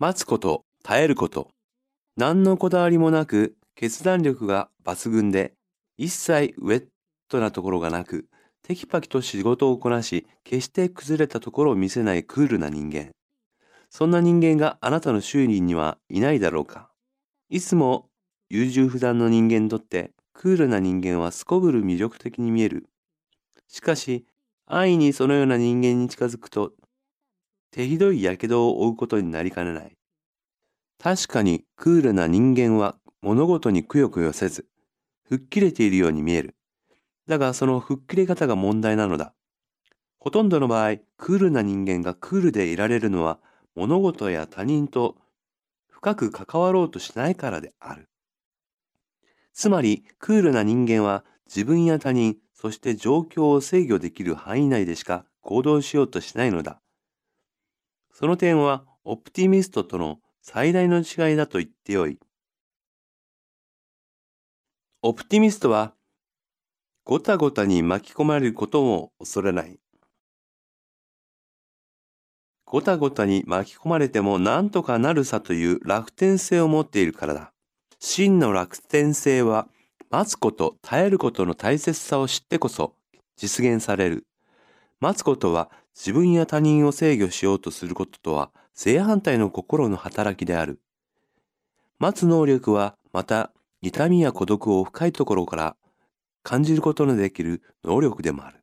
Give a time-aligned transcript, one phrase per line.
[0.00, 1.50] 待つこと、耐えること。
[2.16, 5.52] 何のこだわりもなく、決断力が抜群で、
[5.98, 6.86] 一切ウェッ
[7.28, 8.26] トなところがなく、
[8.62, 13.10] テキパキと仕事をこなし、決して崩れたところを見せないクールな人間。
[13.90, 16.90] そんな人間があなたの周囲にはいないだろうか。
[17.50, 18.08] いつも
[18.48, 22.88] 優柔不断の人間にとって、クールな人間はすこぶる魅力的に見える。
[23.68, 24.24] しかし、
[24.64, 26.72] 安易にそのような人間に近づくと、
[27.72, 29.96] 手ひどい火傷を負うことになりかねない。
[30.98, 34.66] 確かにクールな人間は物事にくよくよせず、
[35.28, 36.56] 吹っ切れているように見える。
[37.26, 39.34] だがその吹っ切れ方が問題なのだ。
[40.18, 43.38] ほとんどの場合、クールな人間がクールでいられるのは
[43.74, 45.16] 物事や他人と
[45.88, 48.08] 深く関わろうとしないからである。
[49.52, 56.80] つまり、クールな人間は自分や他人、そして状況を制御できる範囲内でしか行動しようとしないのだ。
[58.20, 62.18] その点は、オプティミストとの最大の違いだと言ってよい。
[65.00, 65.94] オプティミストは、
[67.04, 69.80] ごたごたに巻き込まれることも恐れない。
[72.66, 77.54] ごたごたに巻き込まれても何とかなるさという楽天性を持っているからだ。
[78.00, 79.66] 真の楽天性は、
[80.10, 82.94] 待つこと、耐えることの大切さを知ってこそ
[83.36, 84.26] 実現される。
[85.00, 90.80] 待つことは自分や他人を制御しようとすることとは正反対の心の働きである。
[91.98, 93.50] 待つ能力はまた
[93.82, 95.76] 痛みや孤独を深いところから
[96.42, 98.62] 感じることのできる能力でもある。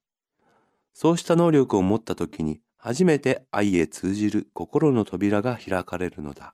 [0.94, 6.54] そうした能力を持ったときに初めて愛へ通じる心の扉が開かれるのだ。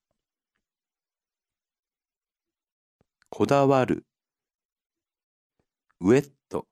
[3.30, 4.06] こだわる、
[6.00, 6.68] ウェット、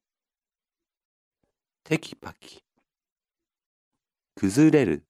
[1.84, 2.64] テキパキ、
[4.42, 5.06] 崩れる、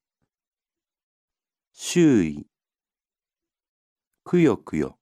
[1.71, 2.45] 周囲、
[4.25, 4.99] くよくよ、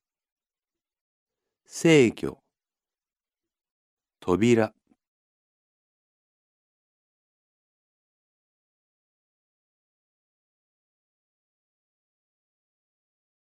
[1.65, 2.43] 制御、
[4.19, 4.71] 扉、